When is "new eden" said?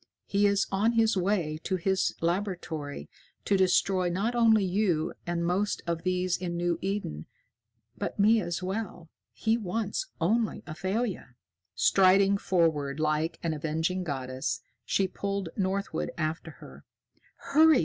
6.57-7.27